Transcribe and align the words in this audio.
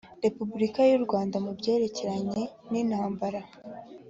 Repubulika 0.25 0.79
yurwanda 0.89 1.37
mu 1.45 1.51
byerekeranye 1.59 2.41
nintambara 2.71 3.41